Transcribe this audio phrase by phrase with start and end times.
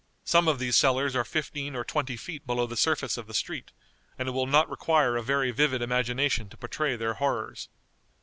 [0.23, 3.71] Some of these cellars are fifteen or twenty feet below the surface of the street,
[4.17, 7.69] and it will not require a very vivid imagination to portray their horrors.